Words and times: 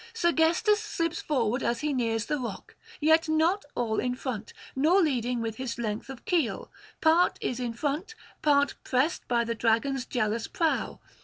Sergestus 0.15 0.79
slips 0.81 1.21
forward 1.21 1.61
as 1.61 1.81
he 1.81 1.93
nears 1.93 2.25
the 2.25 2.39
rock, 2.39 2.73
yet 2.99 3.29
not 3.29 3.65
all 3.75 3.99
in 3.99 4.15
front, 4.15 4.51
nor 4.75 4.99
leading 5.03 5.41
with 5.41 5.57
his 5.57 5.77
length 5.77 6.09
of 6.09 6.25
keel; 6.25 6.71
part 7.01 7.37
is 7.39 7.59
in 7.59 7.73
front, 7.73 8.15
part 8.41 8.73
pressed 8.83 9.27
by 9.27 9.43
the 9.43 9.53
Dragon's 9.53 10.07
jealous 10.07 10.47
prow. 10.47 10.99